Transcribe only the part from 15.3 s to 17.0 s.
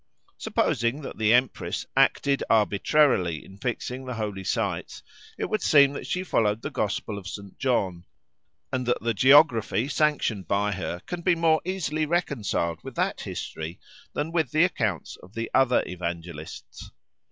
the other Evangelists.